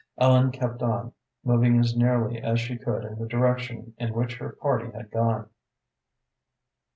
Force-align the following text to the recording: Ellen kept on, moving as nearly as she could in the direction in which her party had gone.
Ellen 0.17 0.51
kept 0.51 0.81
on, 0.81 1.13
moving 1.43 1.77
as 1.79 1.95
nearly 1.95 2.41
as 2.41 2.59
she 2.59 2.75
could 2.75 3.03
in 3.05 3.19
the 3.19 3.27
direction 3.27 3.93
in 3.99 4.15
which 4.15 4.37
her 4.37 4.49
party 4.53 4.89
had 4.91 5.11
gone. 5.11 5.51